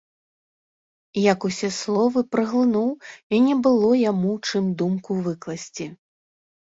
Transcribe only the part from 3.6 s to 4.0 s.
было